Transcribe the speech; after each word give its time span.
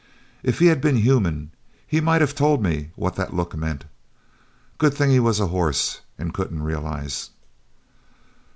If 0.41 0.57
he 0.57 0.65
had 0.65 0.81
been 0.81 0.95
human, 0.97 1.51
he 1.85 2.01
might 2.01 2.21
have 2.21 2.33
told 2.33 2.65
what 2.95 3.13
that 3.17 3.35
look 3.35 3.55
meant. 3.55 3.85
Good 4.79 4.95
thing 4.95 5.11
he 5.11 5.19
was 5.19 5.39
a 5.39 5.49
horse 5.53 6.01
and 6.17 6.33
couldn't 6.33 6.63
realize." 6.63 7.29